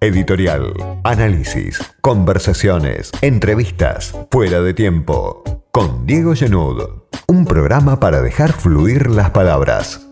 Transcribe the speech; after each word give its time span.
Editorial, 0.00 0.74
análisis, 1.04 1.80
conversaciones, 2.02 3.10
entrevistas, 3.22 4.14
fuera 4.30 4.60
de 4.60 4.74
tiempo. 4.74 5.42
Con 5.72 6.04
Diego 6.04 6.34
Genud, 6.34 6.82
un 7.26 7.46
programa 7.46 7.98
para 7.98 8.20
dejar 8.20 8.52
fluir 8.52 9.08
las 9.08 9.30
palabras. 9.30 10.06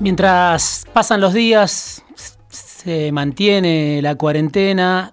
Mientras 0.00 0.86
pasan 0.94 1.20
los 1.20 1.34
días, 1.34 2.02
se 2.48 3.12
mantiene 3.12 4.00
la 4.00 4.14
cuarentena, 4.14 5.12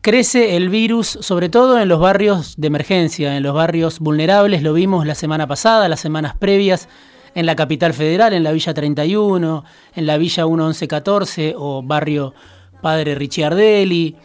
crece 0.00 0.56
el 0.56 0.68
virus, 0.68 1.18
sobre 1.20 1.48
todo 1.48 1.78
en 1.80 1.88
los 1.88 2.00
barrios 2.00 2.54
de 2.56 2.66
emergencia, 2.68 3.36
en 3.36 3.42
los 3.42 3.54
barrios 3.54 3.98
vulnerables, 3.98 4.62
lo 4.62 4.72
vimos 4.72 5.06
la 5.06 5.14
semana 5.14 5.46
pasada, 5.46 5.88
las 5.88 6.00
semanas 6.00 6.36
previas, 6.36 6.88
en 7.34 7.46
la 7.46 7.56
capital 7.56 7.94
federal, 7.94 8.32
en 8.32 8.42
la 8.42 8.52
Villa 8.52 8.74
31, 8.74 9.64
en 9.94 10.06
la 10.06 10.18
Villa 10.18 10.46
1114 10.46 11.54
o 11.56 11.82
barrio 11.82 12.34
Padre 12.80 13.14
Ricciardelli, 13.14 14.16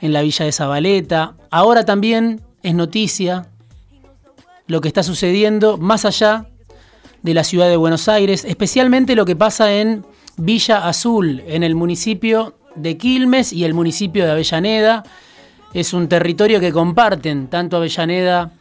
en 0.00 0.12
la 0.12 0.22
Villa 0.22 0.44
de 0.44 0.52
Zabaleta. 0.52 1.34
Ahora 1.50 1.84
también 1.84 2.40
es 2.62 2.74
noticia 2.74 3.48
lo 4.66 4.80
que 4.80 4.88
está 4.88 5.02
sucediendo 5.02 5.76
más 5.76 6.04
allá 6.04 6.46
de 7.22 7.34
la 7.34 7.44
ciudad 7.44 7.68
de 7.68 7.76
Buenos 7.76 8.08
Aires, 8.08 8.44
especialmente 8.44 9.14
lo 9.14 9.24
que 9.24 9.36
pasa 9.36 9.74
en 9.74 10.04
Villa 10.36 10.88
Azul, 10.88 11.42
en 11.46 11.62
el 11.62 11.74
municipio 11.74 12.54
de 12.76 12.96
Quilmes 12.96 13.52
y 13.52 13.64
el 13.64 13.74
municipio 13.74 14.24
de 14.24 14.32
Avellaneda. 14.32 15.04
Es 15.72 15.92
un 15.92 16.08
territorio 16.08 16.60
que 16.60 16.72
comparten 16.72 17.48
tanto 17.48 17.76
Avellaneda 17.76 18.52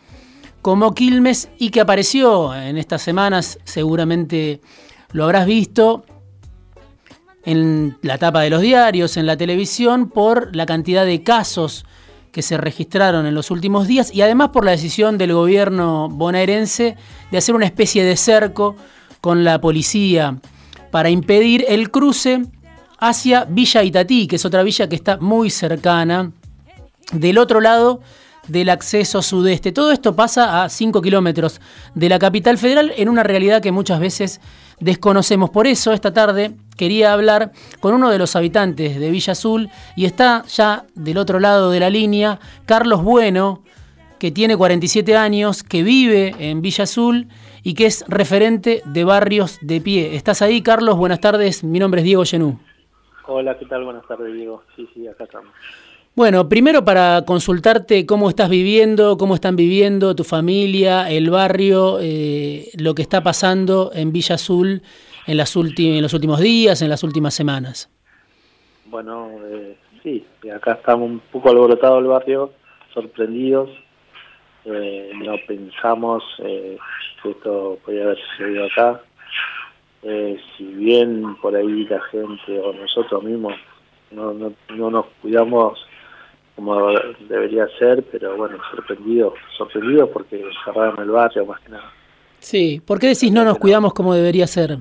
como 0.62 0.96
Quilmes 0.96 1.50
y 1.60 1.70
que 1.70 1.82
apareció 1.82 2.56
en 2.56 2.78
estas 2.78 3.02
semanas, 3.02 3.60
seguramente 3.66 4.62
lo 5.12 5.26
habrás 5.26 5.46
visto 5.46 6.06
en 7.44 7.98
la 8.02 8.18
tapa 8.18 8.42
de 8.42 8.50
los 8.50 8.62
diarios, 8.62 9.18
en 9.18 9.26
la 9.26 9.36
televisión, 9.36 10.10
por 10.10 10.56
la 10.56 10.66
cantidad 10.66 11.06
de 11.06 11.22
casos 11.22 11.86
que 12.32 12.42
se 12.42 12.58
registraron 12.58 13.26
en 13.26 13.36
los 13.36 13.52
últimos 13.52 13.88
días 13.88 14.14
y 14.14 14.22
además 14.22 14.50
por 14.50 14.66
la 14.66 14.72
decisión 14.72 15.18
del 15.18 15.34
gobierno 15.34 16.10
bonaerense 16.10 16.98
de 17.30 17.38
hacer 17.38 17.54
una 17.54 17.66
especie 17.66 18.04
de 18.04 18.18
cerco 18.18 18.76
con 19.22 19.44
la 19.44 19.62
policía 19.62 20.40
para 20.90 21.10
impedir 21.10 21.66
el 21.68 21.92
cruce 21.92 22.42
hacia 23.04 23.44
Villa 23.44 23.84
Itatí, 23.84 24.28
que 24.28 24.38
es 24.38 24.46
otra 24.46 24.64
villa 24.64 24.88
que 24.88 24.96
está 24.96 25.18
muy 25.18 25.50
cercana 25.50 26.32
del 27.12 27.38
otro 27.38 27.60
lado 27.60 28.00
del 28.48 28.70
acceso 28.70 29.22
sudeste. 29.22 29.74
Todo 29.74 29.92
esto 29.92 30.16
pasa 30.16 30.64
a 30.64 30.70
5 30.70 31.02
kilómetros 31.02 31.60
de 31.96 32.08
la 32.08 32.18
capital 32.18 32.58
federal 32.58 32.94
en 32.96 33.10
una 33.10 33.24
realidad 33.24 33.62
que 33.62 33.74
muchas 33.74 34.00
veces 34.00 34.40
desconocemos. 34.80 35.50
Por 35.50 35.68
eso 35.68 35.92
esta 35.92 36.14
tarde 36.14 36.54
quería 36.78 37.12
hablar 37.12 37.52
con 37.82 37.94
uno 37.94 38.10
de 38.10 38.20
los 38.20 38.38
habitantes 38.38 38.98
de 38.98 39.12
Villa 39.12 39.34
Azul 39.34 39.70
y 39.98 40.06
está 40.06 40.46
ya 40.46 40.86
del 40.96 41.18
otro 41.18 41.42
lado 41.42 41.72
de 41.72 41.82
la 41.82 41.90
línea 41.90 42.40
Carlos 42.66 43.04
Bueno, 43.04 43.64
que 44.18 44.32
tiene 44.32 44.56
47 44.56 45.18
años, 45.18 45.64
que 45.64 45.84
vive 45.84 46.36
en 46.40 46.62
Villa 46.62 46.86
Azul 46.86 47.28
y 47.64 47.74
que 47.74 47.86
es 47.86 48.06
referente 48.08 48.82
de 48.86 49.04
barrios 49.04 49.58
de 49.60 49.82
pie. 49.82 50.16
¿Estás 50.16 50.42
ahí, 50.42 50.62
Carlos? 50.62 50.96
Buenas 50.96 51.20
tardes, 51.20 51.66
mi 51.66 51.80
nombre 51.80 52.00
es 52.00 52.06
Diego 52.06 52.24
Genú. 52.24 52.60
Hola, 53.26 53.58
¿qué 53.58 53.66
tal? 53.66 53.86
Buenas 53.86 54.06
tardes, 54.06 54.34
Diego. 54.34 54.64
Sí, 54.76 54.88
sí, 54.94 55.08
acá 55.08 55.24
estamos. 55.24 55.52
Bueno, 56.16 56.48
primero 56.48 56.84
para 56.84 57.24
consultarte 57.26 58.06
cómo 58.06 58.30
estás 58.30 58.50
viviendo, 58.50 59.18
cómo 59.18 59.34
están 59.34 59.56
viviendo 59.56 60.14
tu 60.14 60.24
familia, 60.24 61.10
el 61.10 61.30
barrio, 61.30 61.98
eh, 62.02 62.70
lo 62.78 62.94
que 62.94 63.02
está 63.02 63.24
pasando 63.24 63.92
en 63.94 64.12
Villa 64.12 64.36
Azul 64.36 64.84
en, 65.26 65.38
las 65.38 65.56
en 65.56 66.02
los 66.02 66.14
últimos 66.14 66.40
días, 66.40 66.82
en 66.82 66.90
las 66.90 67.04
últimas 67.04 67.34
semanas. 67.34 67.90
Bueno, 68.86 69.32
eh, 69.46 69.78
sí, 70.04 70.24
acá 70.54 70.74
estamos 70.74 71.10
un 71.10 71.20
poco 71.32 71.50
alborotado 71.50 71.98
el 72.00 72.06
barrio, 72.06 72.52
sorprendidos. 72.94 73.70
Eh, 74.66 75.12
no 75.16 75.36
pensamos 75.48 76.24
que 76.38 76.78
esto 77.32 77.80
podía 77.84 78.04
haber 78.04 78.20
sucedido 78.20 78.66
acá. 78.66 79.02
Si 80.04 80.64
bien 80.64 81.36
por 81.42 81.56
ahí 81.56 81.86
la 81.86 82.02
gente 82.12 82.60
o 82.60 82.74
nosotros 82.74 83.24
mismos 83.24 83.54
no, 84.12 84.34
no, 84.34 84.54
no 84.70 84.92
nos 84.92 85.06
cuidamos 85.22 85.80
como 86.56 86.92
debería 87.28 87.68
ser, 87.80 88.04
pero 88.12 88.38
bueno, 88.38 88.58
sorprendido, 88.70 89.34
sorprendido 89.58 90.10
porque 90.12 90.44
cerraron 90.64 91.00
el 91.02 91.10
barrio 91.10 91.46
más 91.46 91.60
que 91.62 91.70
nada. 91.70 91.92
Sí, 92.40 92.82
¿por 92.86 93.00
qué 93.00 93.08
decís 93.08 93.32
no 93.32 93.44
nos 93.44 93.58
cuidamos 93.58 93.94
como 93.94 94.14
debería 94.14 94.46
ser? 94.48 94.78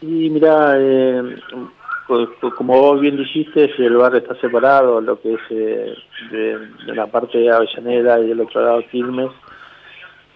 Y 0.00 0.30
mira, 0.30 0.76
eh, 0.78 1.36
pues, 2.06 2.28
como 2.56 2.80
vos 2.80 3.00
bien 3.00 3.16
dijiste, 3.16 3.74
si 3.76 3.82
el 3.82 3.96
barrio 3.96 4.20
está 4.20 4.34
separado, 4.40 5.00
lo 5.00 5.20
que 5.20 5.34
es 5.34 5.40
eh, 5.50 5.94
de, 6.30 6.94
la 6.94 7.06
parte 7.06 7.38
de 7.38 7.50
Avellaneda 7.50 8.20
y 8.20 8.28
del 8.28 8.40
otro 8.40 8.62
lado 8.62 8.82
Quilmes, 8.90 9.30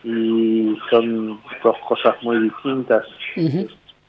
y 0.04 0.76
son 0.90 1.40
dos 1.62 1.76
cosas 1.88 2.16
muy 2.22 2.40
distintas. 2.40 3.06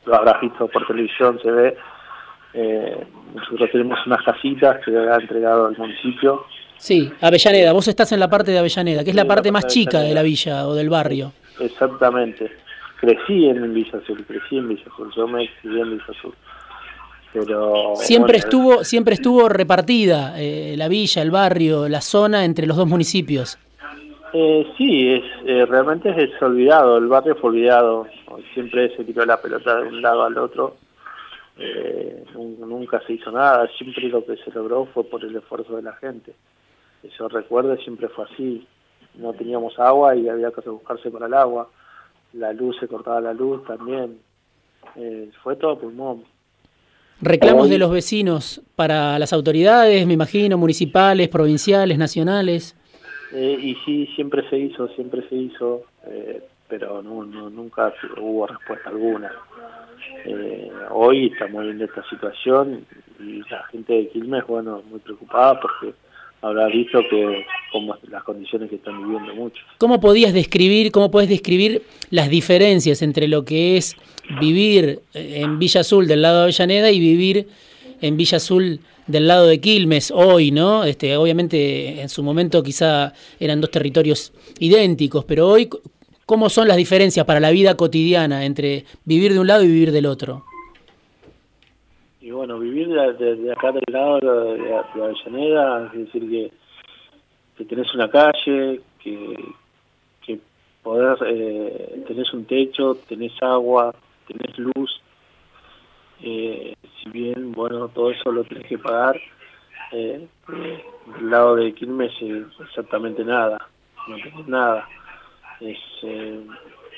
Lo 0.06 0.16
habrás 0.16 0.42
visto 0.42 0.68
por 0.68 0.86
televisión, 0.86 1.40
se 1.42 1.52
ve 1.52 1.78
eh, 2.54 3.04
nosotros 3.34 3.70
tenemos 3.72 3.98
unas 4.06 4.24
casitas 4.24 4.78
que 4.86 4.96
ha 4.96 5.16
entregado 5.16 5.70
el 5.70 5.78
municipio. 5.78 6.46
Sí, 6.78 7.12
Avellaneda, 7.22 7.74
vos 7.74 7.88
estás 7.88 8.12
en 8.12 8.20
la 8.20 8.30
parte 8.30 8.52
de 8.52 8.60
Avellaneda, 8.60 9.04
que 9.04 9.10
es 9.10 9.16
la 9.16 9.26
parte 9.26 9.52
más 9.52 9.68
chica 9.68 10.02
de 10.02 10.14
la 10.14 10.22
villa 10.22 10.68
o 10.68 10.76
del 10.76 10.90
barrio. 10.90 11.32
Exactamente. 11.60 12.52
Crecí 13.00 13.48
en 13.48 13.74
Villa 13.74 13.98
Azul, 13.98 14.24
crecí 14.26 14.58
en 14.58 14.70
Villa 14.70 14.84
Azul, 14.92 15.12
yo 15.16 15.28
me 15.28 15.50
crié 15.62 15.82
en 15.82 15.92
Villa 15.92 16.06
Azul. 16.08 16.34
Pero, 17.34 17.96
siempre 17.96 18.38
estuvo 18.38 18.84
siempre 18.84 19.16
estuvo 19.16 19.50
repartida 19.50 20.40
eh, 20.40 20.76
la 20.78 20.88
villa, 20.88 21.24
el 21.24 21.32
barrio, 21.32 21.90
la 21.90 22.02
zona 22.02 22.46
entre 22.46 22.68
los 22.68 22.78
dos 22.78 22.88
municipios. 22.88 23.58
Eh, 24.34 24.68
sí, 24.78 25.14
es, 25.14 25.24
eh, 25.46 25.66
realmente 25.66 26.10
es 26.10 26.42
olvidado, 26.42 26.98
el 26.98 27.08
barrio 27.08 27.36
fue 27.36 27.52
olvidado, 27.52 28.08
siempre 28.54 28.96
se 28.96 29.04
tiró 29.04 29.26
la 29.26 29.40
pelota 29.40 29.80
de 29.80 29.90
un 29.90 30.02
lado 30.02 30.24
al 30.24 30.38
otro 30.38 30.76
eh, 31.58 32.26
nunca 32.34 33.02
se 33.06 33.14
hizo 33.14 33.32
nada, 33.32 33.68
siempre 33.78 34.08
lo 34.10 34.26
que 34.26 34.38
se 34.38 34.52
logró 34.52 34.86
fue 34.88 35.04
por 35.04 35.24
el 35.24 35.36
esfuerzo 35.36 35.76
de 35.76 35.84
la 35.84 35.94
gente. 35.94 36.34
Eso 37.04 37.28
recuerdo, 37.28 37.76
siempre 37.78 38.08
fue 38.10 38.26
así. 38.26 38.68
No 39.16 39.34
teníamos 39.34 39.78
agua 39.78 40.16
y 40.16 40.28
había 40.28 40.52
que 40.52 40.68
buscarse 40.70 41.12
para 41.12 41.28
el 41.28 41.34
agua. 41.34 41.70
La 42.34 42.52
luz, 42.54 42.78
se 42.80 42.88
cortaba 42.88 43.22
la 43.22 43.34
luz 43.34 43.64
también. 43.66 44.18
Eh, 44.96 45.30
fue 45.44 45.56
todo 45.56 45.78
pulmón. 45.78 46.24
Reclamos 47.22 47.70
de 47.70 47.78
los 47.78 47.92
vecinos 47.92 48.62
para 48.76 49.20
las 49.20 49.32
autoridades, 49.32 50.06
me 50.08 50.14
imagino, 50.14 50.58
municipales, 50.58 51.30
provinciales, 51.30 51.98
nacionales. 51.98 52.76
Eh, 53.34 53.58
y 53.60 53.76
sí, 53.84 54.08
siempre 54.16 54.48
se 54.50 54.60
hizo, 54.60 54.88
siempre 54.90 55.28
se 55.28 55.36
hizo, 55.36 55.84
eh, 56.06 56.42
pero 56.68 57.02
no, 57.02 57.24
nunca 57.24 57.92
hubo 58.18 58.46
respuesta 58.46 58.90
alguna. 58.90 59.32
Eh, 60.26 60.72
hoy 60.92 61.32
estamos 61.34 61.64
viendo 61.64 61.86
esta 61.86 62.08
situación 62.10 62.86
y 63.20 63.42
la 63.50 63.64
gente 63.72 63.94
de 63.94 64.10
Quilmes, 64.10 64.46
bueno, 64.46 64.84
muy 64.88 65.00
preocupada 65.00 65.60
porque 65.60 65.96
habrá 66.42 66.68
visto 66.68 67.02
que 67.10 67.44
como 67.72 67.98
las 68.04 68.24
condiciones 68.24 68.70
que 68.70 68.76
están 68.76 69.02
viviendo 69.02 69.34
muchos. 69.34 69.66
¿Cómo 69.80 70.00
podías 70.00 70.34
describir, 70.34 70.92
cómo 70.92 71.10
puedes 71.10 71.30
describir 71.30 71.82
las 72.12 72.30
diferencias 72.30 73.02
entre 73.02 73.28
lo 73.28 73.46
que 73.46 73.78
es 73.78 73.96
vivir 74.40 75.00
en 75.14 75.58
Villa 75.58 75.82
Azul 75.82 76.06
del 76.06 76.22
lado 76.22 76.38
de 76.38 76.44
Avellaneda 76.44 76.92
y 76.92 77.00
vivir 77.00 77.48
en 78.04 78.18
Villa 78.18 78.38
Azul 78.38 78.80
del 79.08 79.28
lado 79.28 79.48
de 79.48 79.60
Quilmes 79.60 80.12
hoy, 80.12 80.52
¿no? 80.52 80.84
Este, 80.84 81.18
obviamente 81.18 82.02
en 82.02 82.10
su 82.10 82.22
momento 82.22 82.62
quizá 82.62 83.14
eran 83.40 83.62
dos 83.62 83.72
territorios 83.72 84.32
idénticos, 84.60 85.26
pero 85.26 85.48
hoy 85.50 85.70
¿Cómo 86.26 86.50
son 86.50 86.70
las 86.70 86.78
diferencias 86.78 87.26
para 87.26 87.42
la 87.42 87.52
vida 87.52 87.76
cotidiana 87.76 88.46
entre 88.46 88.86
vivir 89.04 89.34
de 89.34 89.40
un 89.40 89.48
lado 89.48 89.64
y 89.64 89.68
vivir 89.68 89.92
del 89.92 90.06
otro? 90.06 90.44
Y 92.22 92.32
bueno, 92.32 92.58
vivir 92.60 92.88
de, 92.88 93.52
acá 93.52 93.74
del 93.74 93.84
lado 93.88 94.20
de, 94.20 94.64
de, 94.64 94.74
Avellaneda, 94.74 95.92
es 95.94 96.06
decir, 96.06 96.30
que, 96.30 96.52
que 97.58 97.66
tenés 97.66 97.94
una 97.94 98.10
calle, 98.10 98.80
que, 99.04 99.36
que 100.26 100.40
podés, 100.82 101.20
eh, 101.28 102.04
tenés 102.08 102.34
un 102.34 102.46
techo, 102.46 102.98
tenés 103.10 103.34
agua, 103.42 103.94
tenés 104.26 104.58
luz. 104.58 105.02
Eh, 106.26 106.74
si 107.02 107.10
bien, 107.10 107.52
bueno, 107.52 107.90
todo 107.90 108.12
eso 108.12 108.32
lo 108.32 108.46
tenés 108.46 108.66
que 108.66 108.78
pagar, 108.78 109.20
eh, 109.92 110.26
del 110.48 111.30
lado 111.30 111.58
de 111.58 111.74
Quilmes 111.74 112.14
exactamente 112.62 113.26
nada, 113.26 113.68
no 114.08 114.16
tenés 114.16 114.48
nada. 114.48 114.88
Es 115.60 115.78
eh, 116.04 116.40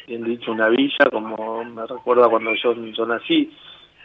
bien 0.08 0.24
dicho 0.24 0.52
una 0.52 0.70
villa, 0.70 1.10
como 1.12 1.66
me 1.66 1.88
recuerda 1.88 2.30
cuando 2.30 2.54
yo, 2.54 2.76
yo 2.76 3.06
nací, 3.08 3.52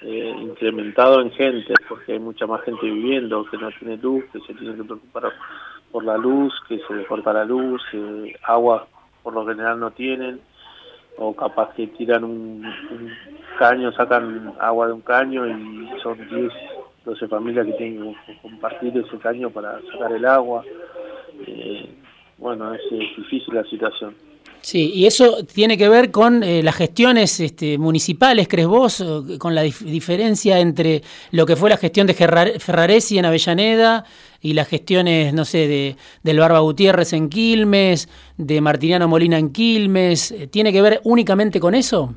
eh, 0.02 0.34
incrementado 0.40 1.20
en 1.20 1.30
gente, 1.32 1.74
porque 1.86 2.12
hay 2.14 2.18
mucha 2.18 2.46
más 2.46 2.62
gente 2.62 2.86
viviendo 2.86 3.44
que 3.44 3.58
no 3.58 3.70
tiene 3.72 3.98
luz, 3.98 4.24
que 4.32 4.40
se 4.40 4.54
tiene 4.54 4.74
que 4.74 4.84
preocupar 4.84 5.32
por 5.92 6.02
la 6.02 6.16
luz, 6.16 6.54
que 6.66 6.78
se 6.78 6.94
le 6.94 7.04
corta 7.04 7.34
la 7.34 7.44
luz, 7.44 7.82
agua 8.44 8.86
por 9.22 9.34
lo 9.34 9.46
general 9.46 9.78
no 9.78 9.90
tienen, 9.90 10.40
o 11.20 11.34
capaz 11.34 11.74
que 11.74 11.86
tiran 11.86 12.24
un, 12.24 12.64
caño, 13.58 13.92
sacan 13.92 14.54
agua 14.58 14.86
de 14.86 14.94
un 14.94 15.02
caño 15.02 15.46
y 15.46 15.86
son 16.02 16.16
10, 16.16 16.50
12 17.04 17.28
familias 17.28 17.66
que 17.66 17.74
tienen 17.74 18.16
que 18.26 18.38
compartir 18.38 18.96
ese 18.96 19.18
caño 19.18 19.50
para 19.50 19.78
sacar 19.92 20.12
el 20.12 20.24
agua. 20.24 20.64
Eh, 21.46 21.90
bueno, 22.38 22.72
es 22.72 22.80
difícil 22.90 23.54
la 23.54 23.64
situación. 23.64 24.14
Sí, 24.62 24.92
y 24.94 25.06
eso 25.06 25.44
tiene 25.44 25.78
que 25.78 25.88
ver 25.88 26.10
con 26.10 26.42
eh, 26.42 26.62
las 26.62 26.76
gestiones 26.76 27.40
este, 27.40 27.78
municipales, 27.78 28.46
¿crees 28.46 28.66
vos? 28.66 29.02
Con 29.38 29.54
la 29.54 29.62
diferencia 29.62 30.60
entre 30.60 31.00
lo 31.32 31.46
que 31.46 31.56
fue 31.56 31.70
la 31.70 31.78
gestión 31.78 32.06
de 32.06 32.14
Ferraresi 32.14 33.18
en 33.18 33.24
Avellaneda 33.24 34.04
y 34.42 34.52
las 34.52 34.68
gestiones, 34.68 35.32
no 35.32 35.46
sé, 35.46 35.66
de, 35.66 35.96
del 36.22 36.38
Barba 36.38 36.58
Gutiérrez 36.58 37.14
en 37.14 37.30
Quilmes, 37.30 38.08
de 38.36 38.60
Martiniano 38.60 39.08
Molina 39.08 39.38
en 39.38 39.50
Quilmes. 39.50 40.30
Eh, 40.32 40.46
¿Tiene 40.46 40.72
que 40.72 40.82
ver 40.82 41.00
únicamente 41.04 41.58
con 41.58 41.74
eso? 41.74 42.14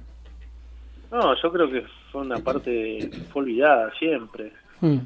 No, 1.11 1.41
yo 1.41 1.51
creo 1.51 1.71
que 1.71 1.83
fue 2.11 2.21
una 2.21 2.39
parte 2.39 3.09
fue 3.31 3.43
olvidada 3.43 3.89
siempre. 3.97 4.51
Mm. 4.81 4.97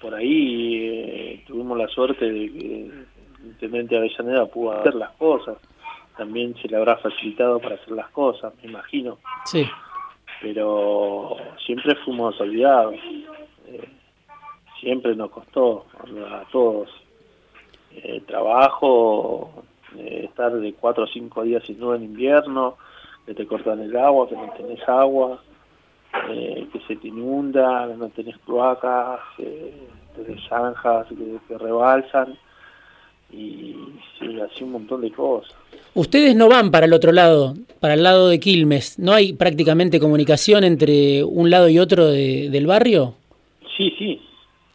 Por 0.00 0.14
ahí 0.14 0.76
eh, 0.76 1.44
tuvimos 1.46 1.76
la 1.76 1.88
suerte 1.88 2.24
de 2.24 2.52
que 2.52 2.86
el 2.86 3.06
intendente 3.44 3.96
Avellaneda 3.98 4.46
pudo 4.46 4.72
hacer 4.72 4.94
las 4.94 5.10
cosas 5.12 5.58
también 6.16 6.54
se 6.60 6.68
le 6.68 6.76
habrá 6.76 6.96
facilitado 6.96 7.60
para 7.60 7.76
hacer 7.76 7.92
las 7.92 8.08
cosas, 8.10 8.52
me 8.62 8.70
imagino. 8.70 9.18
Sí. 9.44 9.68
Pero 10.40 11.36
siempre 11.64 11.94
fuimos 12.04 12.40
olvidados. 12.40 12.94
Eh, 13.66 13.88
siempre 14.80 15.14
nos 15.14 15.30
costó 15.30 15.86
a 16.30 16.44
todos. 16.50 16.88
Eh, 17.92 18.22
trabajo, 18.26 19.64
eh, 19.96 20.26
estar 20.28 20.52
de 20.52 20.74
cuatro 20.74 21.04
o 21.04 21.06
cinco 21.06 21.42
días 21.42 21.62
sin 21.64 21.78
nube 21.78 21.96
en 21.96 22.04
invierno, 22.04 22.76
que 23.24 23.34
te 23.34 23.46
cortan 23.46 23.80
el 23.80 23.96
agua, 23.96 24.28
que 24.28 24.36
no 24.36 24.52
tenés 24.56 24.86
agua, 24.88 25.40
que 26.28 26.80
se 26.86 26.96
te 26.96 27.08
inunda, 27.08 27.88
que 27.88 27.94
no 27.94 28.08
tenés 28.10 28.36
cloacas, 28.38 29.20
que 29.36 29.72
tenés 30.14 30.46
zanjas 30.48 31.06
que, 31.08 31.38
que 31.48 31.58
rebalsan 31.58 32.38
y 33.32 33.76
sí, 34.18 34.40
así 34.40 34.64
un 34.64 34.72
montón 34.72 35.00
de 35.00 35.10
cosas. 35.10 35.54
Ustedes 35.94 36.36
no 36.36 36.48
van 36.48 36.70
para 36.70 36.86
el 36.86 36.92
otro 36.92 37.12
lado, 37.12 37.54
para 37.80 37.94
el 37.94 38.02
lado 38.02 38.28
de 38.28 38.38
Quilmes. 38.38 38.98
¿No 38.98 39.12
hay 39.12 39.32
prácticamente 39.32 39.98
comunicación 39.98 40.64
entre 40.64 41.24
un 41.24 41.50
lado 41.50 41.68
y 41.68 41.78
otro 41.78 42.06
del 42.06 42.66
barrio? 42.66 43.14
Sí, 43.76 43.94
sí, 43.98 44.20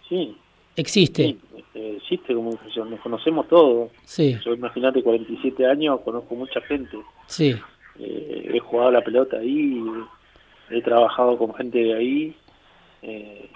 sí. 0.09 0.35
¿Existe? 0.75 1.37
Este, 1.55 1.97
existe 1.97 2.33
comunicación, 2.33 2.89
nos 2.89 2.99
conocemos 3.01 3.47
todos. 3.47 3.91
Sí. 4.03 4.37
Yo 4.43 4.53
imagínate, 4.53 5.03
47 5.03 5.65
años, 5.65 6.01
conozco 6.01 6.35
mucha 6.35 6.59
gente. 6.61 6.97
Sí. 7.27 7.55
Eh, 7.99 8.51
he 8.53 8.59
jugado 8.59 8.91
la 8.91 9.01
pelota 9.01 9.37
ahí, 9.37 9.79
he 10.69 10.81
trabajado 10.81 11.37
con 11.37 11.53
gente 11.53 11.77
de 11.77 11.93
ahí, 11.93 12.35
eh, 13.03 13.49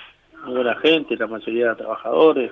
muy 0.46 0.56
buena 0.56 0.76
gente, 0.76 1.16
la 1.16 1.28
mayoría 1.28 1.70
de 1.70 1.76
trabajadores, 1.76 2.52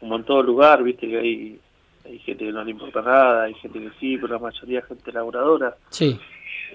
como 0.00 0.16
en 0.16 0.24
todo 0.24 0.42
lugar, 0.42 0.82
viste 0.82 1.06
que 1.06 1.18
hay 1.18 1.60
hay 2.04 2.18
gente 2.18 2.44
que 2.44 2.52
no 2.52 2.64
le 2.64 2.72
importa 2.72 3.02
nada, 3.02 3.44
hay 3.44 3.54
gente 3.54 3.80
que 3.80 3.90
sí, 3.98 4.18
pero 4.18 4.34
la 4.34 4.38
mayoría 4.38 4.80
es 4.80 4.86
gente 4.86 5.12
laboradora, 5.12 5.76
sí. 5.88 6.18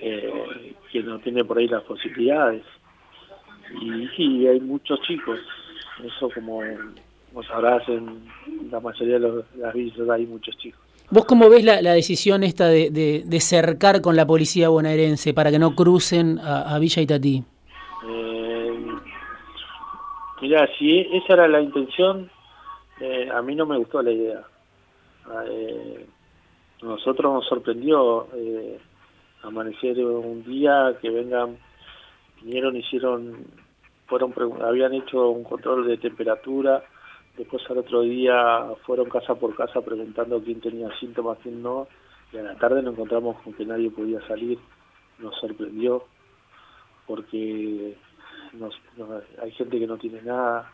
Eh, 0.02 0.74
que 0.92 1.04
no 1.04 1.20
tiene 1.20 1.44
por 1.44 1.58
ahí 1.58 1.68
las 1.68 1.84
posibilidades. 1.84 2.64
Y 3.81 4.08
sí, 4.16 4.48
hay 4.48 4.60
muchos 4.60 5.00
chicos, 5.02 5.40
eso 6.04 6.30
como, 6.34 6.62
como 7.30 7.44
sabrás, 7.44 7.88
en 7.90 8.28
la 8.72 8.80
mayoría 8.80 9.20
de 9.20 9.44
las 9.58 9.74
villas 9.74 10.10
hay 10.10 10.26
muchos 10.26 10.58
chicos. 10.58 10.81
¿Vos 11.12 11.26
cómo 11.26 11.50
ves 11.50 11.64
la, 11.64 11.94
decisión 11.94 12.44
esta 12.44 12.68
de, 12.68 12.92
de, 13.25 13.40
cercar 13.40 14.00
con 14.02 14.16
la 14.16 14.28
policía 14.28 14.70
bonaerense 14.70 15.34
para 15.34 15.50
que 15.50 15.58
no 15.58 15.75
crucen 15.75 16.38
a, 16.40 16.78
Villa 16.78 17.02
Itatí? 17.02 17.44
Eh, 18.08 18.80
mirá, 20.42 20.70
si 20.78 21.00
esa 21.00 21.34
era 21.34 21.48
la 21.48 21.62
intención, 21.62 22.30
eh, 23.02 23.28
a 23.34 23.42
mí 23.42 23.56
no 23.56 23.66
me 23.66 23.78
gustó 23.78 24.04
la 24.04 24.12
idea 24.12 24.44
eh, 25.45 26.06
nosotros 26.81 27.33
nos 27.33 27.45
sorprendió 27.48 28.27
eh, 28.33 28.80
amanecer 29.44 30.00
un 30.00 30.44
día 30.44 30.98
que 31.01 31.10
vengan, 31.10 31.57
vinieron, 32.42 32.75
hicieron, 32.75 33.45
fueron, 34.07 34.33
habían 34.62 34.94
hecho 34.94 35.30
un 35.30 35.44
control 35.44 35.88
de 35.88 35.98
temperatura, 35.98 36.83
después 37.38 37.63
al 37.69 37.80
otro 37.80 38.01
día 38.01 38.66
fueron 38.86 39.10
casa 39.10 39.36
por 39.36 39.56
casa 39.56 39.81
preguntando 39.81 40.42
quién 40.42 40.62
tenía 40.62 40.89
síntomas, 41.00 41.38
quién 41.44 41.62
no, 41.62 41.88
y 42.31 42.38
a 42.38 42.44
la 42.44 42.56
tarde 42.56 42.81
nos 42.81 42.94
encontramos 42.94 43.42
con 43.42 43.54
que 43.54 43.65
nadie 43.65 43.89
podía 43.92 44.25
salir, 44.27 44.60
nos 45.19 45.36
sorprendió, 45.39 46.04
porque 47.07 47.98
hay 49.42 49.51
gente 49.51 49.80
que 49.80 49.88
no 49.88 49.98
tiene 49.98 50.22
nada, 50.22 50.72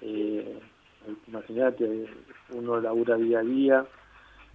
eh, 0.00 0.60
imagínate, 1.28 2.06
uno 2.50 2.80
labura 2.80 3.16
día 3.16 3.40
a 3.40 3.42
día 3.42 3.86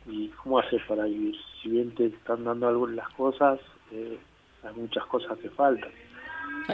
y 0.08 0.28
cómo 0.30 0.60
haces 0.60 0.82
para 0.88 1.06
vivir. 1.06 1.36
Si 1.62 1.70
bien 1.70 1.94
te 1.96 2.08
están 2.08 2.44
dando 2.44 2.88
las 2.88 3.10
cosas, 3.10 3.60
eh, 3.92 4.18
hay 4.64 4.76
muchas 4.76 5.06
cosas 5.06 5.38
que 5.40 5.50
faltan. 5.50 5.92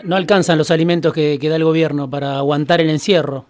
No 0.04 0.16
alcanzan 0.16 0.58
los 0.58 0.72
alimentos 0.72 1.14
que, 1.14 1.38
da 1.38 1.56
el 1.56 1.64
gobierno 1.64 2.10
para 2.10 2.38
aguantar 2.38 2.82
el 2.82 2.90
encierro. 2.90 3.46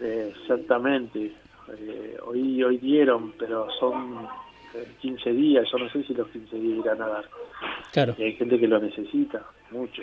Eh, 0.00 0.32
exactamente. 0.40 1.32
Eh, 1.78 2.16
hoy, 2.26 2.62
hoy 2.62 2.78
dieron, 2.78 3.32
pero 3.38 3.68
son 3.78 4.26
15 5.00 5.32
días. 5.32 5.66
Yo 5.70 5.78
no 5.78 5.90
sé 5.90 6.02
si 6.04 6.14
los 6.14 6.28
15 6.28 6.56
días 6.56 6.78
irán 6.78 7.02
a 7.02 7.08
dar. 7.08 7.24
Claro. 7.92 8.14
Y 8.18 8.22
hay 8.22 8.32
gente 8.34 8.58
que 8.58 8.68
lo 8.68 8.78
necesita, 8.78 9.44
mucho. 9.70 10.02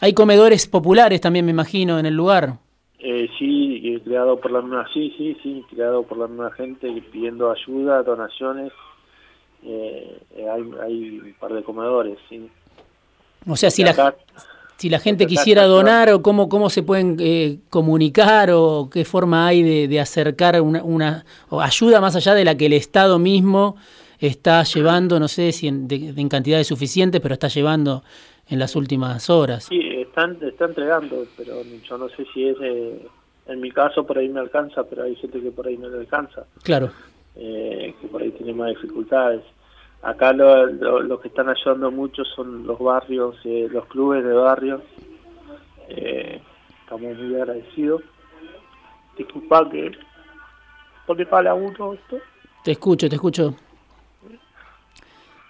Hay 0.00 0.12
comedores 0.12 0.66
populares 0.66 1.20
también, 1.20 1.44
me 1.44 1.52
imagino, 1.52 1.98
en 1.98 2.06
el 2.06 2.14
lugar. 2.14 2.58
Eh, 3.06 3.28
sí, 3.38 4.00
creado 4.02 4.40
por 4.40 4.50
la 4.50 4.62
misma, 4.62 4.88
sí, 4.94 5.12
sí, 5.18 5.36
sí, 5.42 5.62
creado 5.68 6.04
por 6.04 6.16
la 6.16 6.26
misma 6.26 6.50
gente 6.52 6.90
pidiendo 7.12 7.50
ayuda, 7.50 8.02
donaciones. 8.02 8.72
Eh, 9.62 10.22
eh, 10.36 10.48
hay, 10.48 10.62
hay 10.82 11.18
un 11.20 11.34
par 11.38 11.52
de 11.52 11.62
comedores, 11.62 12.16
sí. 12.30 12.48
O 13.46 13.56
sea, 13.56 13.70
si 13.70 13.84
la, 13.84 14.14
si 14.76 14.88
la 14.88 15.00
gente 15.00 15.26
quisiera 15.26 15.64
donar 15.64 16.10
o 16.14 16.22
cómo, 16.22 16.48
cómo 16.48 16.70
se 16.70 16.82
pueden 16.82 17.18
eh, 17.20 17.58
comunicar 17.68 18.50
o 18.52 18.88
qué 18.90 19.04
forma 19.04 19.46
hay 19.46 19.86
de, 19.86 20.00
acercar 20.00 20.58
una, 20.62 20.82
una 20.82 21.26
ayuda 21.50 22.00
más 22.00 22.16
allá 22.16 22.32
de 22.32 22.46
la 22.46 22.56
que 22.56 22.66
el 22.66 22.72
Estado 22.72 23.18
mismo 23.18 23.76
está 24.18 24.62
llevando, 24.62 25.20
no 25.20 25.28
sé 25.28 25.52
si 25.52 25.68
en, 25.68 25.88
en 25.90 26.28
cantidades 26.30 26.68
suficientes, 26.68 27.20
pero 27.20 27.34
está 27.34 27.48
llevando 27.48 28.02
en 28.48 28.58
las 28.58 28.76
últimas 28.76 29.28
horas. 29.28 29.64
Sí, 29.64 29.78
están, 30.14 30.38
está 30.40 30.66
entregando, 30.66 31.26
pero 31.36 31.62
yo 31.62 31.98
no 31.98 32.08
sé 32.10 32.24
si 32.32 32.48
es, 32.48 32.56
eh, 32.60 33.08
en 33.48 33.60
mi 33.60 33.72
caso 33.72 34.06
por 34.06 34.16
ahí 34.16 34.28
me 34.28 34.38
alcanza, 34.38 34.84
pero 34.84 35.02
hay 35.02 35.16
gente 35.16 35.40
que 35.40 35.50
por 35.50 35.66
ahí 35.66 35.76
no 35.76 35.88
le 35.88 35.98
alcanza. 35.98 36.46
Claro. 36.62 36.92
Eh, 37.34 37.92
que 38.00 38.06
por 38.06 38.22
ahí 38.22 38.30
tiene 38.30 38.54
más 38.54 38.68
dificultades. 38.70 39.42
Acá 40.02 40.32
lo, 40.32 40.66
lo, 40.66 41.20
que 41.20 41.28
están 41.28 41.48
ayudando 41.48 41.90
mucho 41.90 42.24
son 42.24 42.64
los 42.64 42.78
barrios, 42.78 43.34
eh, 43.44 43.68
los 43.70 43.86
clubes 43.86 44.22
de 44.22 44.32
barrios. 44.32 44.82
estamos 45.88 47.16
muy 47.16 47.34
agradecidos. 47.34 48.02
Disculpa 49.18 49.68
que... 49.70 49.90
¿Por 51.06 51.28
para 51.28 51.54
uno 51.54 51.92
esto? 51.92 52.18
Te 52.62 52.72
escucho, 52.72 53.08
te 53.08 53.16
escucho. 53.16 53.54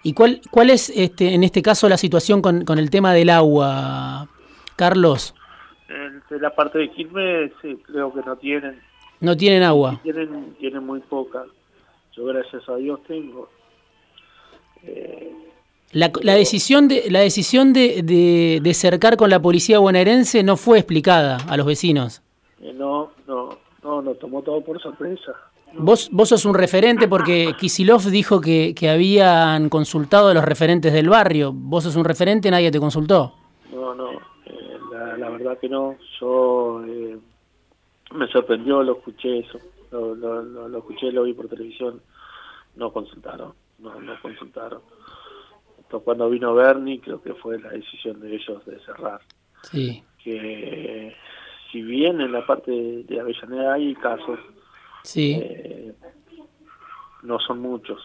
¿Y 0.02 0.14
cuál, 0.14 0.40
cuál 0.50 0.71
es 0.71 0.90
este, 0.90 1.35
en 1.35 1.44
este 1.44 1.62
caso 1.62 1.88
la 1.88 1.97
situación 1.97 2.42
con, 2.42 2.64
con 2.64 2.78
el 2.78 2.90
tema 2.90 3.12
del 3.12 3.30
agua, 3.30 4.28
Carlos? 4.76 5.35
En 5.88 6.23
la 6.40 6.54
parte 6.54 6.78
de 6.78 6.90
Quilmes 6.90 7.52
sí, 7.61 7.76
creo 7.85 8.12
que 8.12 8.21
no 8.21 8.37
tienen. 8.37 8.81
No 9.21 9.37
tienen 9.37 9.62
agua. 9.62 10.00
Tienen, 10.02 10.54
tienen 10.59 10.85
muy 10.85 11.00
poca. 11.00 11.45
Yo 12.16 12.25
gracias 12.26 12.69
a 12.69 12.76
Dios 12.76 13.00
tengo. 13.07 13.49
Eh, 14.83 15.33
la, 15.93 16.11
la, 16.23 16.35
decisión 16.35 16.88
de 16.88 17.04
la 17.11 17.21
decisión 17.21 17.73
de, 17.73 18.02
de, 18.02 18.61
de, 18.62 18.75
cercar 18.75 19.16
con 19.16 19.31
la 19.31 19.40
policía 19.40 19.78
bonaerense 19.78 20.43
no 20.43 20.57
fue 20.57 20.78
explicada 20.78 21.38
a 21.49 21.57
los 21.57 21.66
vecinos. 21.66 22.23
Eh, 22.61 22.73
no, 22.75 23.12
no, 23.26 23.59
no, 23.83 24.02
nos 24.02 24.19
tomó 24.19 24.43
todo 24.43 24.61
por 24.62 24.81
sorpresa. 24.81 25.33
Vos, 25.76 26.09
vos 26.12 26.28
sos 26.28 26.45
un 26.45 26.54
referente 26.54 27.09
porque 27.09 27.54
Kisilov 27.59 28.02
dijo 28.02 28.40
que, 28.40 28.75
que 28.76 28.88
habían 28.88 29.69
consultado 29.69 30.28
a 30.28 30.35
los 30.35 30.45
referentes 30.45 30.93
del 30.93 31.09
barrio. 31.09 31.52
Vos 31.52 31.85
sos 31.85 31.97
un 31.97 32.04
referente, 32.04 32.50
nadie 32.50 32.71
te 32.71 32.78
consultó. 32.78 33.35
No, 33.73 33.95
no, 33.95 34.11
la, 35.16 35.30
verdad 35.30 35.59
que 35.59 35.68
no. 35.68 35.97
Yo 36.21 36.85
eh, 36.87 37.18
me 38.12 38.28
sorprendió, 38.28 38.83
lo 38.83 38.99
escuché 38.99 39.40
eso, 39.40 39.59
lo, 39.90 40.14
lo, 40.14 40.42
lo, 40.42 40.78
escuché, 40.78 41.12
lo 41.12 41.25
vi 41.25 41.35
por 41.35 41.49
televisión. 41.49 42.00
No 42.76 42.92
consultaron, 42.92 43.54
no, 43.78 44.00
no 44.00 44.21
consultaron. 44.21 44.83
Entonces, 45.78 46.04
cuando 46.04 46.28
vino 46.30 46.54
Bernie, 46.54 47.00
creo 47.00 47.23
que 47.23 47.35
fue 47.35 47.61
la 47.61 47.71
decisión 47.71 48.21
de 48.21 48.35
ellos 48.35 48.64
de 48.66 48.80
cerrar. 48.80 49.21
Sí. 49.62 50.02
Que 50.23 51.14
si 51.71 51.83
bien 51.83 52.21
en 52.21 52.33
la 52.33 52.47
parte 52.47 52.71
de, 52.71 53.21
Avellaneda 53.21 53.75
hay 53.75 53.94
casos, 53.94 54.38
sí. 55.02 55.38
Eh, 55.40 55.92
no 57.23 57.38
son 57.40 57.61
muchos. 57.61 58.00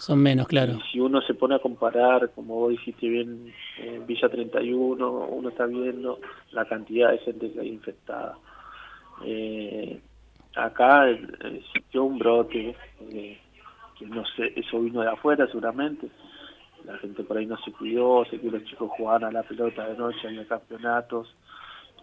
Son 0.00 0.18
menos, 0.18 0.46
claro. 0.46 0.78
Si 0.90 0.98
uno 0.98 1.20
se 1.20 1.34
pone 1.34 1.56
a 1.56 1.58
comparar, 1.58 2.30
como 2.30 2.54
vos 2.54 2.70
dijiste 2.70 3.06
bien, 3.06 3.52
en 3.76 4.06
Villa 4.06 4.30
31, 4.30 5.10
uno 5.10 5.48
está 5.50 5.66
viendo 5.66 6.18
la 6.52 6.64
cantidad 6.64 7.10
de 7.10 7.18
gente 7.18 7.52
que 7.52 7.60
hay 7.60 7.68
infectada. 7.68 8.38
Eh, 9.22 10.00
acá 10.56 11.06
existió 11.10 12.04
un 12.04 12.18
brote, 12.18 12.74
eh, 13.10 13.38
que 13.98 14.06
no 14.06 14.24
sé, 14.24 14.54
eso 14.56 14.80
vino 14.80 15.02
de 15.02 15.10
afuera 15.10 15.46
seguramente. 15.48 16.08
La 16.86 16.96
gente 16.96 17.22
por 17.22 17.36
ahí 17.36 17.44
no 17.44 17.58
se 17.58 17.70
cuidó, 17.70 18.24
sé 18.24 18.40
que 18.40 18.50
los 18.50 18.64
chicos 18.64 18.90
jugaban 18.96 19.24
a 19.24 19.30
la 19.30 19.42
pelota 19.42 19.86
de 19.86 19.98
noche 19.98 20.28
en 20.28 20.36
los 20.36 20.46
campeonatos 20.46 21.36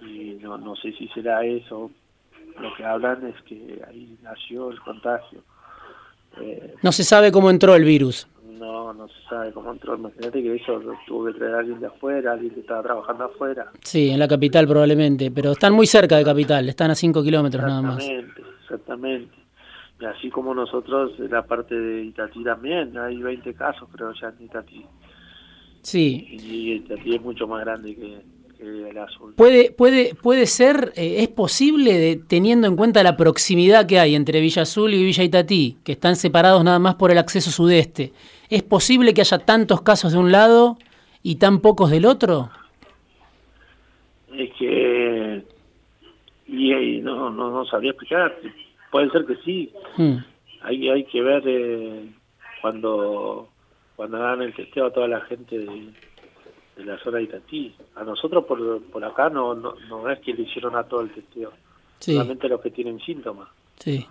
y 0.02 0.38
no, 0.40 0.60
no 0.60 0.76
sé 0.76 0.92
si 0.92 1.08
será 1.08 1.44
eso. 1.44 1.90
Lo 2.60 2.76
que 2.76 2.86
hablan 2.86 3.26
es 3.26 3.42
que 3.42 3.82
ahí 3.88 4.20
nació 4.22 4.70
el 4.70 4.80
contagio. 4.82 5.42
Eh, 6.42 6.76
no 6.82 6.92
se 6.92 7.04
sabe 7.04 7.32
cómo 7.32 7.50
entró 7.50 7.76
el 7.76 7.84
virus. 7.84 8.28
No, 8.60 8.94
no 8.94 9.08
se 9.08 9.22
sabe 9.30 9.52
cómo 9.52 9.72
entró. 9.72 9.96
Imagínate 9.96 10.42
que 10.42 10.56
eso 10.56 10.82
tuvo 11.08 11.26
que 11.26 11.34
traer 11.34 11.56
a 11.56 11.60
alguien 11.60 11.80
de 11.80 11.88
afuera, 11.88 12.34
alguien 12.34 12.54
que 12.54 12.62
estaba 12.62 12.84
trabajando 12.84 13.26
afuera. 13.26 13.72
Sí, 13.84 14.10
en 14.10 14.20
la 14.20 14.28
capital 14.28 14.68
probablemente, 14.68 15.32
pero 15.32 15.52
están 15.52 15.74
muy 15.74 15.88
cerca 15.88 16.18
de 16.18 16.24
capital, 16.24 16.68
están 16.70 16.92
a 16.92 16.96
5 16.96 17.24
kilómetros 17.24 17.64
nada 17.64 17.82
más. 17.82 18.00
Exactamente, 18.00 18.42
exactamente. 18.62 19.36
Y 20.00 20.06
así 20.06 20.30
como 20.30 20.54
nosotros, 20.54 21.14
en 21.20 21.32
la 21.32 21.46
parte 21.46 21.74
de 21.74 22.04
Itatí 22.04 22.44
también, 22.44 22.96
hay 22.98 23.18
20 23.18 23.54
casos 23.56 23.90
creo 23.92 24.14
ya 24.14 24.30
en 24.30 24.46
Itatí. 24.46 24.86
Sí. 25.82 26.28
Y 26.30 26.74
Itatí 26.74 27.16
es 27.16 27.22
mucho 27.22 27.48
más 27.48 27.62
grande 27.66 27.96
que, 27.96 28.22
Puede, 29.36 29.72
puede, 29.72 30.16
puede 30.16 30.46
ser, 30.48 30.92
eh, 30.96 31.18
es 31.20 31.28
posible, 31.28 32.20
teniendo 32.28 32.68
en 32.68 32.76
cuenta 32.76 33.04
la 33.04 33.16
proximidad 33.16 33.86
que 33.86 34.00
hay 34.00 34.16
entre 34.16 34.42
Villa 34.42 34.64
Azul 34.64 34.94
y 34.94 35.04
Villa 35.04 35.24
Itatí, 35.24 35.78
que 35.84 35.92
están 35.92 36.16
separados 36.16 36.64
nada 36.64 36.80
más 36.80 36.96
por 36.96 37.12
el 37.12 37.20
acceso 37.20 37.52
sudeste, 37.52 38.14
¿es 38.50 38.64
posible 38.64 39.14
que 39.14 39.22
haya 39.22 39.40
tantos 39.40 39.82
casos 39.82 40.14
de 40.14 40.18
un 40.18 40.32
lado 40.32 40.78
y 41.22 41.36
tan 41.36 41.60
pocos 41.60 41.92
del 41.92 42.06
otro? 42.06 42.50
Es 44.34 44.52
que, 44.58 45.44
y, 46.48 47.00
no, 47.02 47.30
no, 47.30 47.52
no, 47.52 47.66
sabría 47.66 47.92
explicar, 47.92 48.36
puede 48.92 49.10
ser 49.12 49.26
que 49.26 49.36
sí, 49.38 49.72
hmm. 49.98 50.18
hay, 50.62 50.90
hay 50.90 51.04
que 51.06 51.22
ver 51.22 51.44
eh, 51.46 52.10
cuando, 52.62 53.50
cuando 53.96 54.18
hagan 54.18 54.42
el 54.42 54.56
testeo 54.56 54.88
a 54.88 54.94
toda 54.94 55.08
la 55.08 55.22
gente 55.22 55.60
de 55.60 55.94
de 56.78 56.86
la 56.86 56.98
zona 57.00 57.18
de 57.18 57.24
Itatí. 57.24 57.76
A 57.96 58.04
nosotros 58.04 58.46
por, 58.46 58.82
por 58.84 59.04
acá 59.04 59.30
no, 59.30 59.56
no, 59.56 59.76
no 59.90 60.10
es 60.10 60.20
que 60.20 60.34
le 60.34 60.44
hicieron 60.44 60.76
a 60.76 60.84
todo 60.84 61.02
el 61.02 61.12
testeo, 61.12 61.52
solamente 62.00 62.48
los 62.48 62.62
que 62.62 62.72
tienen 62.72 63.00
síntomas. 63.00 63.50
Sí. 63.80 64.06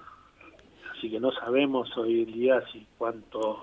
Así 0.96 1.10
que 1.10 1.20
no 1.20 1.30
sabemos 1.32 1.96
hoy 1.96 2.22
en 2.22 2.32
día 2.32 2.62
si 2.72 2.86
cuántos 2.98 3.56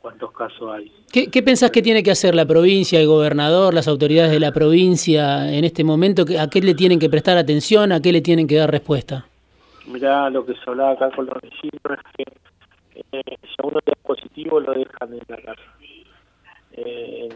cuántos 0.00 0.32
casos 0.32 0.72
hay. 0.72 0.90
¿Qué, 1.12 1.30
¿Qué 1.30 1.42
pensás 1.42 1.70
que 1.70 1.82
tiene 1.82 2.02
que 2.02 2.10
hacer 2.10 2.34
la 2.34 2.46
provincia, 2.46 2.98
el 2.98 3.06
gobernador, 3.06 3.74
las 3.74 3.86
autoridades 3.86 4.30
de 4.30 4.40
la 4.40 4.50
provincia 4.50 5.52
en 5.52 5.64
este 5.64 5.84
momento? 5.84 6.24
¿A 6.38 6.48
qué 6.48 6.60
le 6.62 6.74
tienen 6.74 6.98
que 6.98 7.10
prestar 7.10 7.36
atención? 7.36 7.92
¿A 7.92 8.00
qué 8.00 8.10
le 8.12 8.22
tienen 8.22 8.46
que 8.46 8.56
dar 8.56 8.70
respuesta? 8.70 9.26
Mirá, 9.86 10.30
lo 10.30 10.46
que 10.46 10.54
se 10.54 10.60
hablaba 10.66 10.92
acá 10.92 11.10
con 11.10 11.26
los 11.26 11.34
vecinos 11.42 11.80
es 11.84 12.16
que 12.16 12.24
eh, 13.12 13.36
si 13.42 13.54
a 13.58 13.66
uno 13.66 13.78
le 13.84 13.92
da 13.92 13.98
positivo 14.02 14.60
lo 14.60 14.72
dejan 14.72 15.12
en 15.12 15.20
la 15.28 15.36
casa. 15.36 15.62
Eh, 16.72 17.28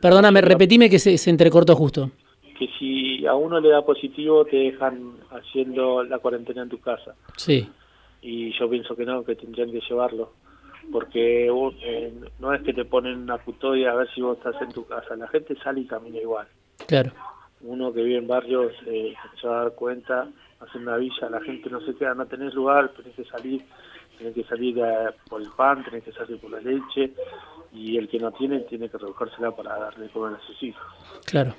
Perdóname, 0.00 0.40
repetime 0.40 0.88
que 0.88 0.98
se, 0.98 1.18
se 1.18 1.30
entrecortó 1.30 1.76
justo. 1.76 2.10
Que 2.58 2.68
si 2.78 3.26
a 3.26 3.34
uno 3.34 3.60
le 3.60 3.68
da 3.68 3.84
positivo, 3.84 4.44
te 4.44 4.56
dejan 4.56 5.14
haciendo 5.30 6.02
la 6.04 6.18
cuarentena 6.18 6.62
en 6.62 6.68
tu 6.68 6.80
casa. 6.80 7.14
Sí. 7.36 7.68
Y 8.22 8.58
yo 8.58 8.68
pienso 8.68 8.96
que 8.96 9.04
no, 9.04 9.24
que 9.24 9.36
tendrían 9.36 9.70
que 9.70 9.80
llevarlo. 9.80 10.32
Porque 10.90 11.46
eh, 11.46 12.12
no 12.38 12.54
es 12.54 12.62
que 12.62 12.72
te 12.72 12.84
ponen 12.84 13.18
una 13.18 13.38
custodia 13.38 13.92
a 13.92 13.94
ver 13.94 14.08
si 14.14 14.20
vos 14.20 14.38
estás 14.38 14.60
en 14.62 14.72
tu 14.72 14.86
casa. 14.86 15.14
La 15.16 15.28
gente 15.28 15.54
sale 15.62 15.80
y 15.80 15.86
camina 15.86 16.18
igual. 16.18 16.48
Claro. 16.86 17.12
Uno 17.62 17.92
que 17.92 18.02
vive 18.02 18.18
en 18.18 18.26
barrios 18.26 18.72
eh, 18.86 19.14
se 19.40 19.46
va 19.46 19.60
a 19.60 19.64
dar 19.64 19.74
cuenta, 19.74 20.28
hace 20.60 20.78
una 20.78 20.96
villa, 20.96 21.28
la 21.30 21.40
gente 21.42 21.68
no 21.68 21.80
se 21.82 21.94
queda, 21.94 22.14
no 22.14 22.26
tenés 22.26 22.54
lugar, 22.54 22.90
tenés 22.96 23.14
que 23.14 23.24
salir, 23.24 23.62
tenés 24.20 24.34
que 24.34 24.44
salir 24.44 24.76
por 25.28 25.40
el 25.40 25.48
pan, 25.56 25.82
tenés 25.82 26.04
que 26.04 26.12
salir 26.12 26.38
por 26.38 26.50
la 26.50 26.60
leche, 26.60 27.12
y 27.72 27.96
el 27.96 28.08
que 28.08 28.18
no 28.18 28.30
tiene 28.32 28.60
tiene 28.60 28.88
que 28.88 28.98
rebuscársela 28.98 29.50
para 29.56 29.78
darle 29.78 30.08
comer 30.10 30.36
a 30.36 30.46
sus 30.46 30.62
hijos. 30.62 30.82
Claro. 31.24 31.54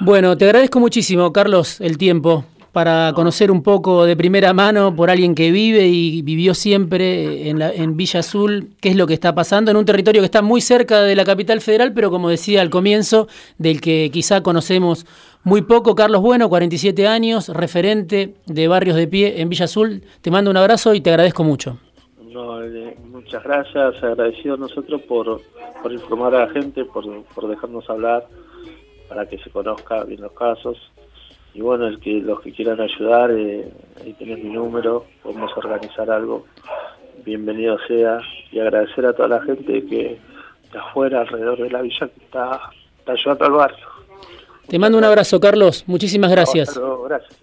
Bueno, 0.00 0.36
te 0.36 0.44
agradezco 0.46 0.80
muchísimo, 0.80 1.32
Carlos, 1.32 1.80
el 1.80 1.98
tiempo 1.98 2.44
para 2.72 3.12
conocer 3.14 3.50
un 3.50 3.62
poco 3.62 4.06
de 4.06 4.16
primera 4.16 4.54
mano 4.54 4.96
por 4.96 5.10
alguien 5.10 5.34
que 5.34 5.50
vive 5.50 5.86
y 5.86 6.22
vivió 6.22 6.54
siempre 6.54 7.50
en, 7.50 7.58
la, 7.58 7.70
en 7.70 7.96
Villa 7.96 8.20
Azul, 8.20 8.70
qué 8.80 8.88
es 8.88 8.96
lo 8.96 9.06
que 9.06 9.14
está 9.14 9.34
pasando 9.34 9.70
en 9.70 9.76
un 9.76 9.84
territorio 9.84 10.22
que 10.22 10.26
está 10.26 10.40
muy 10.40 10.62
cerca 10.62 11.02
de 11.02 11.14
la 11.14 11.24
capital 11.24 11.60
federal, 11.60 11.92
pero 11.92 12.10
como 12.10 12.30
decía 12.30 12.62
al 12.62 12.70
comienzo, 12.70 13.28
del 13.58 13.80
que 13.82 14.10
quizá 14.10 14.42
conocemos 14.42 15.06
muy 15.44 15.62
poco. 15.62 15.94
Carlos 15.94 16.22
Bueno, 16.22 16.48
47 16.48 17.06
años, 17.06 17.48
referente 17.50 18.34
de 18.46 18.68
Barrios 18.68 18.96
de 18.96 19.06
Pie 19.06 19.40
en 19.42 19.50
Villa 19.50 19.66
Azul. 19.66 20.02
Te 20.22 20.30
mando 20.30 20.50
un 20.50 20.56
abrazo 20.56 20.94
y 20.94 21.02
te 21.02 21.10
agradezco 21.10 21.44
mucho. 21.44 21.78
No, 22.22 22.62
eh, 22.64 22.96
muchas 23.04 23.44
gracias, 23.44 24.02
agradecido 24.02 24.54
a 24.54 24.58
nosotros 24.58 25.02
por, 25.02 25.42
por 25.82 25.92
informar 25.92 26.34
a 26.34 26.46
la 26.46 26.52
gente, 26.52 26.86
por, 26.86 27.04
por 27.34 27.48
dejarnos 27.48 27.88
hablar, 27.90 28.26
para 29.10 29.28
que 29.28 29.36
se 29.38 29.50
conozca 29.50 30.04
bien 30.04 30.22
los 30.22 30.32
casos. 30.32 30.78
Y 31.54 31.60
bueno, 31.60 31.86
el 31.86 32.00
que 32.00 32.20
los 32.20 32.40
que 32.40 32.52
quieran 32.52 32.80
ayudar, 32.80 33.30
eh, 33.30 33.70
ahí 34.00 34.12
tenés 34.14 34.42
mi 34.42 34.50
número, 34.50 35.04
podemos 35.22 35.50
organizar 35.56 36.10
algo, 36.10 36.46
bienvenido 37.24 37.78
sea. 37.86 38.20
Y 38.50 38.58
agradecer 38.58 39.06
a 39.06 39.12
toda 39.12 39.28
la 39.28 39.42
gente 39.42 39.84
que 39.86 40.18
de 40.72 40.78
afuera, 40.78 41.20
alrededor 41.20 41.58
de 41.58 41.70
la 41.70 41.82
villa, 41.82 42.08
que 42.08 42.24
está, 42.24 42.60
está 42.98 43.12
ayudando 43.12 43.44
al 43.44 43.52
barrio. 43.52 43.86
Te 44.68 44.78
mando 44.78 44.96
un 44.96 45.04
abrazo, 45.04 45.38
Carlos. 45.38 45.84
Muchísimas 45.86 46.30
gracias. 46.30 46.80
gracias. 47.04 47.42